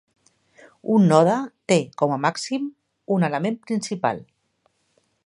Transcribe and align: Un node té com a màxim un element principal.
Un 0.93 1.03
node 1.11 1.35
té 1.71 1.77
com 2.03 2.15
a 2.15 2.19
màxim 2.25 2.67
un 3.17 3.29
element 3.29 3.59
principal. 3.69 4.25